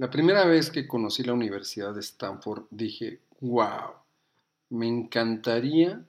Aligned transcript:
La 0.00 0.08
primera 0.08 0.46
vez 0.46 0.70
que 0.70 0.88
conocí 0.88 1.22
la 1.24 1.34
Universidad 1.34 1.92
de 1.92 2.00
Stanford 2.00 2.62
dije, 2.70 3.20
wow, 3.42 3.92
me 4.70 4.88
encantaría 4.88 6.02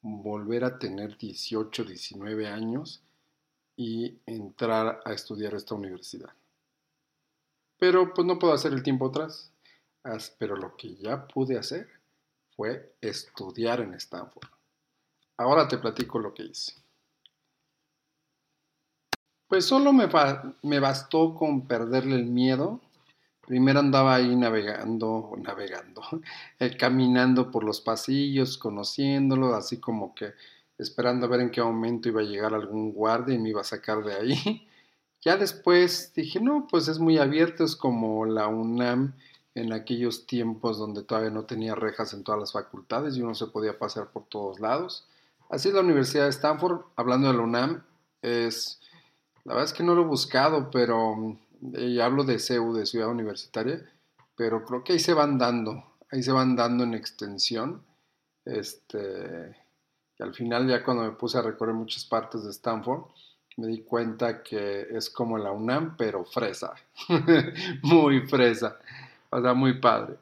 volver 0.00 0.62
a 0.62 0.78
tener 0.78 1.18
18, 1.18 1.82
19 1.82 2.46
años 2.46 3.02
y 3.76 4.16
entrar 4.26 5.00
a 5.04 5.12
estudiar 5.12 5.54
esta 5.54 5.74
universidad. 5.74 6.30
Pero 7.80 8.14
pues 8.14 8.24
no 8.28 8.38
puedo 8.38 8.54
hacer 8.54 8.74
el 8.74 8.84
tiempo 8.84 9.08
atrás. 9.08 9.50
Pero 10.38 10.54
lo 10.54 10.76
que 10.76 10.94
ya 10.94 11.26
pude 11.26 11.58
hacer 11.58 11.88
fue 12.54 12.94
estudiar 13.00 13.80
en 13.80 13.94
Stanford. 13.94 14.50
Ahora 15.36 15.66
te 15.66 15.78
platico 15.78 16.20
lo 16.20 16.32
que 16.32 16.44
hice. 16.44 16.74
Pues 19.48 19.64
solo 19.64 19.92
me, 19.92 20.08
me 20.62 20.78
bastó 20.78 21.34
con 21.34 21.66
perderle 21.66 22.14
el 22.14 22.26
miedo. 22.26 22.80
Primero 23.46 23.80
andaba 23.80 24.14
ahí 24.14 24.36
navegando, 24.36 25.32
navegando, 25.36 26.02
eh, 26.60 26.76
caminando 26.76 27.50
por 27.50 27.64
los 27.64 27.80
pasillos, 27.80 28.56
conociéndolo, 28.56 29.54
así 29.54 29.80
como 29.80 30.14
que 30.14 30.32
esperando 30.78 31.26
a 31.26 31.28
ver 31.28 31.40
en 31.40 31.50
qué 31.50 31.62
momento 31.62 32.08
iba 32.08 32.20
a 32.20 32.24
llegar 32.24 32.54
algún 32.54 32.92
guardia 32.92 33.34
y 33.34 33.38
me 33.38 33.50
iba 33.50 33.60
a 33.60 33.64
sacar 33.64 34.02
de 34.04 34.14
ahí. 34.14 34.68
Ya 35.24 35.36
después 35.36 36.12
dije, 36.16 36.40
no, 36.40 36.66
pues 36.68 36.88
es 36.88 36.98
muy 36.98 37.16
abierto, 37.16 37.62
es 37.62 37.76
como 37.76 38.26
la 38.26 38.48
UNAM 38.48 39.14
en 39.54 39.72
aquellos 39.72 40.26
tiempos 40.26 40.78
donde 40.78 41.04
todavía 41.04 41.30
no 41.30 41.44
tenía 41.44 41.76
rejas 41.76 42.12
en 42.12 42.24
todas 42.24 42.40
las 42.40 42.52
facultades 42.52 43.16
y 43.16 43.22
uno 43.22 43.36
se 43.36 43.46
podía 43.46 43.78
pasar 43.78 44.08
por 44.08 44.24
todos 44.24 44.58
lados. 44.58 45.06
Así 45.48 45.70
la 45.70 45.82
Universidad 45.82 46.24
de 46.24 46.30
Stanford, 46.30 46.80
hablando 46.96 47.28
de 47.28 47.34
la 47.34 47.42
UNAM, 47.42 47.84
es, 48.20 48.80
la 49.44 49.54
verdad 49.54 49.70
es 49.70 49.72
que 49.72 49.84
no 49.84 49.94
lo 49.94 50.02
he 50.02 50.06
buscado, 50.06 50.72
pero 50.72 51.38
y 51.62 52.00
hablo 52.00 52.24
de 52.24 52.38
CEU, 52.38 52.74
de 52.74 52.86
Ciudad 52.86 53.08
Universitaria, 53.08 53.88
pero 54.36 54.64
creo 54.64 54.82
que 54.82 54.94
ahí 54.94 54.98
se 54.98 55.14
van 55.14 55.38
dando, 55.38 55.84
ahí 56.10 56.22
se 56.22 56.32
van 56.32 56.56
dando 56.56 56.84
en 56.84 56.94
extensión. 56.94 57.82
Este, 58.44 59.56
y 60.18 60.22
al 60.22 60.34
final 60.34 60.68
ya 60.68 60.82
cuando 60.84 61.04
me 61.04 61.12
puse 61.12 61.38
a 61.38 61.42
recorrer 61.42 61.74
muchas 61.74 62.04
partes 62.04 62.42
de 62.42 62.50
Stanford, 62.50 63.04
me 63.58 63.68
di 63.68 63.82
cuenta 63.82 64.42
que 64.42 64.88
es 64.90 65.10
como 65.10 65.38
la 65.38 65.52
UNAM, 65.52 65.96
pero 65.96 66.24
fresa, 66.24 66.74
muy 67.82 68.26
fresa, 68.26 68.78
o 69.30 69.40
sea, 69.40 69.54
muy 69.54 69.78
padre. 69.78 70.16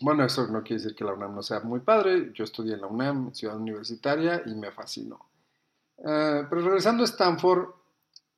bueno, 0.00 0.24
eso 0.24 0.46
no 0.46 0.62
quiere 0.62 0.82
decir 0.82 0.96
que 0.96 1.04
la 1.04 1.12
UNAM 1.12 1.34
no 1.34 1.42
sea 1.42 1.60
muy 1.60 1.80
padre, 1.80 2.32
yo 2.32 2.44
estudié 2.44 2.74
en 2.74 2.80
la 2.80 2.86
UNAM, 2.86 3.34
ciudad 3.34 3.56
universitaria, 3.56 4.42
y 4.46 4.54
me 4.54 4.70
fascinó. 4.70 5.18
Ah, 6.04 6.46
pero 6.48 6.62
regresando 6.62 7.02
a 7.02 7.06
Stanford, 7.06 7.68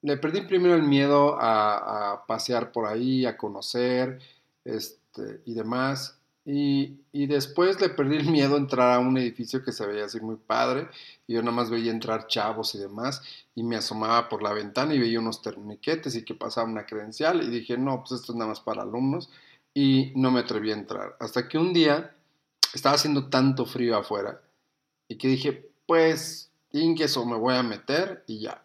le 0.04 0.18
perdí 0.18 0.42
primero 0.42 0.74
el 0.74 0.82
miedo 0.82 1.38
a, 1.40 2.24
pasear 2.28 2.72
por 2.72 2.86
ahí, 2.86 3.24
a 3.24 3.38
conocer 3.38 4.20
este, 4.62 5.40
y 5.46 5.54
demás. 5.54 6.18
Y, 6.44 6.98
después 7.26 7.80
le 7.80 7.88
perdí 7.88 8.16
el 8.16 8.30
miedo 8.30 8.56
a 8.56 8.58
entrar 8.58 8.92
a 8.92 8.98
un 8.98 9.16
edificio 9.16 9.64
que 9.64 9.72
se 9.72 9.86
veía 9.86 10.04
así 10.04 10.20
muy 10.20 10.36
padre. 10.36 10.88
Y 11.26 11.32
yo 11.32 11.40
nada 11.40 11.56
más 11.56 11.70
veía 11.70 11.90
entrar 11.90 12.26
chavos 12.26 12.74
y 12.74 12.78
demás. 12.78 13.22
Y 13.54 13.62
me 13.62 13.76
asomaba 13.76 14.28
por 14.28 14.42
la 14.42 14.52
ventana 14.52 14.92
y 14.92 14.98
veía 14.98 15.20
unos 15.20 15.40
terniquetes 15.40 16.14
y 16.16 16.22
que 16.22 16.34
pasaba 16.34 16.68
una 16.68 16.84
credencial. 16.84 17.42
Y 17.42 17.48
dije, 17.48 17.78
no, 17.78 18.00
pues 18.00 18.20
esto 18.20 18.32
es 18.32 18.36
nada 18.36 18.50
más 18.50 18.60
para 18.60 18.82
alumnos. 18.82 19.30
Y 19.72 20.12
no 20.16 20.30
me 20.30 20.40
atreví 20.40 20.70
a 20.70 20.74
entrar. 20.74 21.16
Hasta 21.18 21.48
que 21.48 21.56
un 21.56 21.72
día 21.72 22.14
estaba 22.74 22.96
haciendo 22.96 23.30
tanto 23.30 23.64
frío 23.64 23.96
afuera. 23.96 24.42
Y 25.08 25.16
que 25.16 25.28
dije, 25.28 25.70
pues, 25.86 26.50
eso 26.72 27.24
me 27.24 27.36
voy 27.36 27.54
a 27.54 27.62
meter 27.62 28.22
y 28.26 28.40
ya 28.40 28.63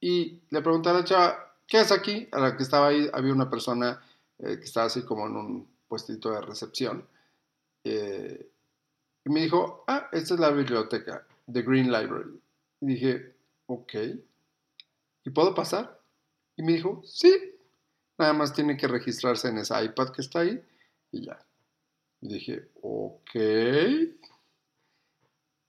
y 0.00 0.40
le 0.50 0.62
pregunté 0.62 0.88
a 0.88 0.94
la 0.94 1.04
chava, 1.04 1.54
¿qué 1.66 1.80
es 1.80 1.92
aquí? 1.92 2.26
A 2.32 2.40
la 2.40 2.56
que 2.56 2.62
estaba 2.62 2.88
ahí 2.88 3.08
había 3.12 3.32
una 3.32 3.50
persona 3.50 4.02
eh, 4.38 4.58
que 4.58 4.64
estaba 4.64 4.86
así 4.86 5.02
como 5.02 5.26
en 5.26 5.36
un 5.36 5.68
puestito 5.86 6.30
de 6.32 6.40
recepción. 6.40 7.06
Eh, 7.84 8.50
y 9.24 9.30
me 9.30 9.42
dijo, 9.42 9.84
ah, 9.86 10.08
esta 10.12 10.34
es 10.34 10.40
la 10.40 10.50
biblioteca, 10.50 11.26
The 11.52 11.62
Green 11.62 11.92
Library. 11.92 12.40
Y 12.80 12.86
dije, 12.86 13.34
ok. 13.66 13.94
¿Y 15.24 15.30
puedo 15.30 15.54
pasar? 15.54 16.00
Y 16.56 16.62
me 16.62 16.72
dijo, 16.72 17.02
sí. 17.04 17.56
Nada 18.16 18.32
más 18.32 18.52
tiene 18.52 18.76
que 18.76 18.88
registrarse 18.88 19.48
en 19.48 19.58
ese 19.58 19.82
iPad 19.82 20.10
que 20.10 20.22
está 20.22 20.40
ahí 20.40 20.62
y 21.12 21.26
ya. 21.26 21.44
Y 22.22 22.28
dije, 22.28 22.68
ok. 22.82 23.30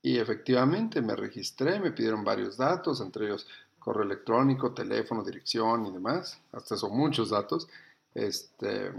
Y 0.04 0.18
efectivamente 0.18 1.02
me 1.02 1.16
registré, 1.16 1.80
me 1.80 1.92
pidieron 1.92 2.24
varios 2.24 2.58
datos, 2.58 3.02
entre 3.02 3.26
ellos 3.26 3.48
correo 3.82 4.04
electrónico, 4.04 4.74
teléfono, 4.74 5.24
dirección 5.24 5.88
y 5.88 5.92
demás, 5.92 6.40
hasta 6.54 6.78
son 6.78 6.96
muchos 6.96 7.32
datos. 7.32 7.68
Este, 8.14 8.94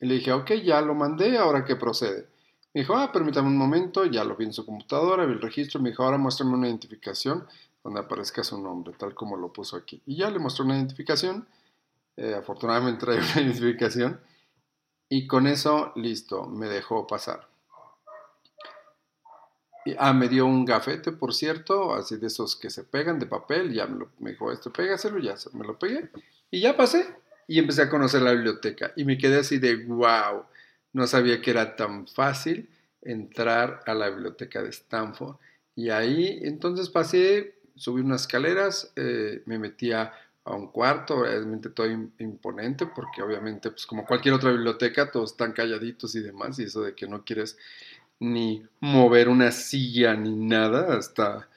y 0.00 0.06
le 0.06 0.14
dije, 0.14 0.32
ok, 0.32 0.52
ya 0.62 0.80
lo 0.82 0.94
mandé, 0.94 1.38
ahora 1.38 1.64
qué 1.64 1.74
procede. 1.74 2.28
Me 2.72 2.82
dijo, 2.82 2.94
ah, 2.94 3.10
permítame 3.12 3.48
un 3.48 3.56
momento, 3.56 4.04
ya 4.04 4.22
lo 4.22 4.36
vi 4.36 4.44
en 4.44 4.52
su 4.52 4.64
computadora, 4.64 5.24
vi 5.24 5.32
el 5.32 5.40
registro, 5.40 5.80
me 5.80 5.90
dijo, 5.90 6.04
ahora 6.04 6.18
muéstrame 6.18 6.52
una 6.52 6.68
identificación 6.68 7.46
donde 7.82 8.00
aparezca 8.00 8.44
su 8.44 8.60
nombre, 8.60 8.94
tal 8.96 9.14
como 9.14 9.36
lo 9.36 9.52
puso 9.52 9.76
aquí. 9.76 10.00
Y 10.06 10.16
ya 10.16 10.30
le 10.30 10.38
mostró 10.38 10.64
una 10.64 10.76
identificación, 10.76 11.48
eh, 12.16 12.34
afortunadamente 12.38 13.04
trae 13.04 13.18
una 13.32 13.40
identificación, 13.40 14.20
y 15.08 15.26
con 15.26 15.46
eso, 15.46 15.92
listo, 15.96 16.46
me 16.46 16.66
dejó 16.68 17.06
pasar. 17.06 17.49
Ah, 19.98 20.12
me 20.12 20.28
dio 20.28 20.46
un 20.46 20.64
gafete, 20.64 21.12
por 21.12 21.34
cierto, 21.34 21.94
así 21.94 22.16
de 22.16 22.26
esos 22.26 22.56
que 22.56 22.70
se 22.70 22.84
pegan 22.84 23.18
de 23.18 23.26
papel. 23.26 23.72
Ya 23.72 23.86
me, 23.86 24.00
lo, 24.00 24.10
dijo, 24.18 24.52
esto 24.52 24.72
pégaselo, 24.72 25.18
ya 25.18 25.34
me 25.52 25.66
lo 25.66 25.78
pegué. 25.78 26.10
Y 26.50 26.60
ya 26.60 26.76
pasé. 26.76 27.06
Y 27.46 27.58
empecé 27.58 27.82
a 27.82 27.90
conocer 27.90 28.22
la 28.22 28.32
biblioteca. 28.32 28.92
Y 28.96 29.04
me 29.04 29.18
quedé 29.18 29.38
así 29.38 29.58
de, 29.58 29.76
wow, 29.86 30.44
no 30.92 31.06
sabía 31.06 31.40
que 31.40 31.50
era 31.50 31.76
tan 31.76 32.06
fácil 32.06 32.68
entrar 33.02 33.82
a 33.86 33.94
la 33.94 34.10
biblioteca 34.10 34.62
de 34.62 34.70
Stanford. 34.70 35.36
Y 35.74 35.90
ahí 35.90 36.40
entonces 36.42 36.90
pasé, 36.90 37.54
subí 37.74 38.02
unas 38.02 38.22
escaleras, 38.22 38.92
eh, 38.96 39.42
me 39.46 39.58
metía 39.58 40.12
a 40.44 40.54
un 40.54 40.68
cuarto, 40.68 41.22
realmente 41.22 41.70
todo 41.70 41.86
imponente, 41.86 42.86
porque 42.86 43.22
obviamente, 43.22 43.70
pues 43.70 43.86
como 43.86 44.06
cualquier 44.06 44.34
otra 44.34 44.50
biblioteca, 44.50 45.10
todos 45.10 45.32
están 45.32 45.52
calladitos 45.52 46.14
y 46.14 46.20
demás, 46.20 46.58
y 46.58 46.64
eso 46.64 46.82
de 46.82 46.94
que 46.94 47.06
no 47.06 47.24
quieres 47.24 47.56
ni 48.20 48.62
mover 48.80 49.28
una 49.28 49.50
silla 49.50 50.14
ni 50.14 50.36
nada, 50.36 50.96
hasta 50.96 51.48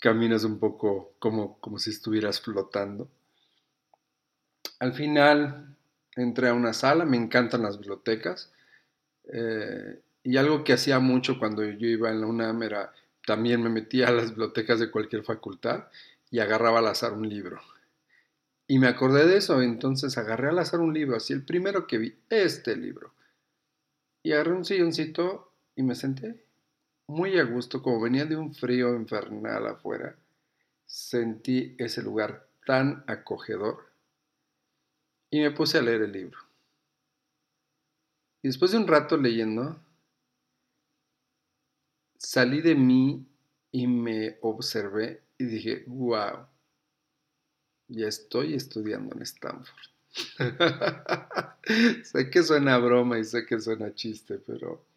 caminas 0.00 0.44
un 0.44 0.58
poco 0.58 1.14
como, 1.18 1.58
como 1.60 1.78
si 1.78 1.90
estuvieras 1.90 2.40
flotando. 2.40 3.08
Al 4.80 4.92
final 4.92 5.76
entré 6.16 6.48
a 6.48 6.54
una 6.54 6.72
sala, 6.72 7.04
me 7.04 7.16
encantan 7.16 7.62
las 7.62 7.78
bibliotecas, 7.78 8.52
eh, 9.32 10.00
y 10.22 10.36
algo 10.36 10.64
que 10.64 10.72
hacía 10.72 10.98
mucho 10.98 11.38
cuando 11.38 11.64
yo 11.64 11.86
iba 11.86 12.10
en 12.10 12.20
la 12.20 12.26
UNAM 12.26 12.62
era, 12.62 12.92
también 13.24 13.62
me 13.62 13.70
metía 13.70 14.08
a 14.08 14.12
las 14.12 14.30
bibliotecas 14.30 14.80
de 14.80 14.90
cualquier 14.90 15.22
facultad 15.24 15.84
y 16.30 16.40
agarraba 16.40 16.80
al 16.80 16.88
azar 16.88 17.12
un 17.12 17.28
libro. 17.28 17.60
Y 18.66 18.78
me 18.78 18.88
acordé 18.88 19.26
de 19.26 19.38
eso, 19.38 19.62
entonces 19.62 20.18
agarré 20.18 20.48
al 20.48 20.58
azar 20.58 20.80
un 20.80 20.92
libro, 20.92 21.16
así 21.16 21.32
el 21.32 21.44
primero 21.44 21.86
que 21.86 21.98
vi, 21.98 22.18
este 22.28 22.76
libro. 22.76 23.14
Y 24.22 24.32
agarré 24.32 24.52
un 24.52 24.64
silloncito 24.64 25.47
y 25.78 25.82
me 25.84 25.94
senté 25.94 26.44
muy 27.06 27.38
a 27.38 27.44
gusto, 27.44 27.80
como 27.80 28.00
venía 28.00 28.26
de 28.26 28.36
un 28.36 28.52
frío 28.52 28.96
infernal 28.96 29.68
afuera, 29.68 30.18
sentí 30.84 31.76
ese 31.78 32.02
lugar 32.02 32.48
tan 32.66 33.04
acogedor 33.06 33.86
y 35.30 35.38
me 35.40 35.52
puse 35.52 35.78
a 35.78 35.82
leer 35.82 36.02
el 36.02 36.10
libro. 36.10 36.38
Y 38.42 38.48
después 38.48 38.72
de 38.72 38.78
un 38.78 38.88
rato 38.88 39.16
leyendo, 39.16 39.80
salí 42.16 42.60
de 42.60 42.74
mí 42.74 43.24
y 43.70 43.86
me 43.86 44.36
observé 44.42 45.22
y 45.38 45.44
dije, 45.44 45.84
wow, 45.86 46.44
ya 47.86 48.08
estoy 48.08 48.54
estudiando 48.54 49.14
en 49.14 49.22
Stanford. 49.22 49.86
sé 52.02 52.30
que 52.30 52.42
suena 52.42 52.78
broma 52.78 53.20
y 53.20 53.24
sé 53.24 53.46
que 53.46 53.60
suena 53.60 53.94
chiste, 53.94 54.38
pero 54.38 54.88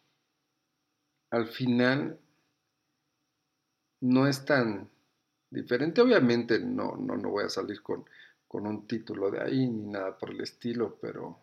al 1.32 1.46
final 1.48 2.18
no 4.00 4.28
es 4.28 4.44
tan 4.44 4.88
diferente. 5.50 6.02
Obviamente 6.02 6.58
no, 6.60 6.94
no, 6.96 7.16
no 7.16 7.30
voy 7.30 7.44
a 7.44 7.48
salir 7.48 7.82
con, 7.82 8.04
con 8.46 8.66
un 8.66 8.86
título 8.86 9.30
de 9.30 9.40
ahí 9.40 9.66
ni 9.66 9.90
nada 9.90 10.16
por 10.16 10.30
el 10.30 10.42
estilo, 10.42 10.98
pero 11.00 11.38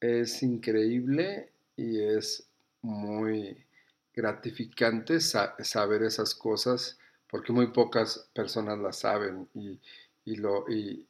es 0.00 0.42
increíble 0.42 1.52
y 1.76 2.00
es 2.00 2.48
muy 2.80 3.62
gratificante 4.14 5.20
saber 5.20 6.02
esas 6.02 6.34
cosas 6.34 6.98
porque 7.28 7.52
muy 7.52 7.68
pocas 7.68 8.30
personas 8.34 8.78
las 8.78 9.00
saben 9.00 9.48
y, 9.54 10.36
lo, 10.36 10.64
y, 10.66 11.06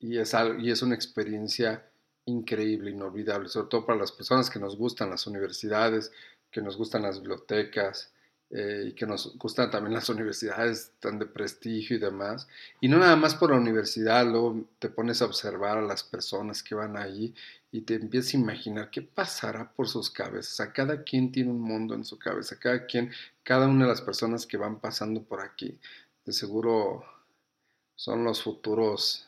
es, 0.00 0.34
y 0.58 0.70
es 0.70 0.82
una 0.82 0.94
experiencia 0.94 1.90
increíble, 2.26 2.90
inolvidable, 2.90 3.48
sobre 3.48 3.68
todo 3.68 3.86
para 3.86 3.98
las 3.98 4.12
personas 4.12 4.50
que 4.50 4.58
nos 4.58 4.76
gustan 4.76 5.10
las 5.10 5.26
universidades, 5.26 6.12
que 6.50 6.60
nos 6.60 6.76
gustan 6.76 7.02
las 7.02 7.20
bibliotecas 7.20 8.12
eh, 8.50 8.86
y 8.88 8.92
que 8.92 9.06
nos 9.06 9.36
gustan 9.38 9.70
también 9.70 9.94
las 9.94 10.08
universidades 10.10 10.92
tan 11.00 11.18
de 11.18 11.26
prestigio 11.26 11.96
y 11.96 12.00
demás. 12.00 12.46
Y 12.80 12.88
no 12.88 12.98
nada 12.98 13.16
más 13.16 13.34
por 13.34 13.50
la 13.50 13.56
universidad, 13.56 14.24
luego 14.26 14.64
te 14.78 14.88
pones 14.88 15.22
a 15.22 15.26
observar 15.26 15.78
a 15.78 15.82
las 15.82 16.02
personas 16.02 16.62
que 16.62 16.74
van 16.74 16.96
ahí 16.96 17.34
y 17.72 17.82
te 17.82 17.94
empiezas 17.94 18.34
a 18.34 18.38
imaginar 18.38 18.90
qué 18.90 19.02
pasará 19.02 19.72
por 19.72 19.88
sus 19.88 20.10
cabezas. 20.10 20.60
A 20.60 20.72
cada 20.72 21.02
quien 21.02 21.32
tiene 21.32 21.50
un 21.50 21.60
mundo 21.60 21.94
en 21.94 22.04
su 22.04 22.18
cabeza, 22.18 22.58
cada 22.58 22.86
quien, 22.86 23.12
cada 23.42 23.68
una 23.68 23.84
de 23.84 23.90
las 23.90 24.00
personas 24.00 24.46
que 24.46 24.56
van 24.56 24.80
pasando 24.80 25.22
por 25.22 25.40
aquí, 25.40 25.78
de 26.24 26.32
seguro 26.32 27.04
son 27.94 28.24
los 28.24 28.42
futuros 28.42 29.25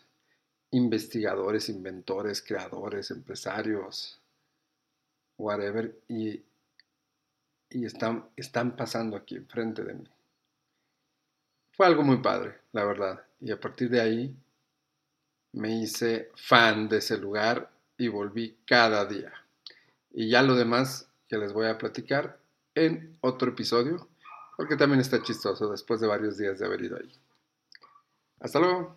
investigadores, 0.71 1.69
inventores, 1.69 2.43
creadores, 2.43 3.11
empresarios, 3.11 4.21
whatever, 5.37 5.99
y 6.09 6.43
están, 7.71 8.29
están 8.37 8.77
pasando 8.77 9.17
aquí 9.17 9.37
enfrente 9.37 9.83
de 9.85 9.95
mí. 9.95 10.09
Fue 11.73 11.87
algo 11.87 12.03
muy 12.03 12.19
padre, 12.19 12.59
la 12.73 12.85
verdad. 12.85 13.25
Y 13.41 13.53
a 13.53 13.61
partir 13.61 13.89
de 13.89 14.01
ahí 14.01 14.37
me 15.53 15.81
hice 15.81 16.31
fan 16.35 16.89
de 16.89 16.99
ese 16.99 17.19
lugar 17.19 17.71
y 17.97 18.09
volví 18.09 18.59
cada 18.65 19.05
día. 19.05 19.33
Y 20.11 20.29
ya 20.29 20.43
lo 20.43 20.55
demás 20.55 21.09
que 21.29 21.39
les 21.39 21.53
voy 21.53 21.67
a 21.67 21.79
platicar 21.79 22.39
en 22.75 23.17
otro 23.21 23.51
episodio, 23.51 24.09
porque 24.57 24.77
también 24.77 25.01
está 25.01 25.23
chistoso 25.23 25.71
después 25.71 26.01
de 26.01 26.07
varios 26.07 26.37
días 26.37 26.59
de 26.59 26.67
haber 26.67 26.83
ido 26.83 26.97
ahí. 26.97 27.13
Hasta 28.41 28.59
luego. 28.59 28.97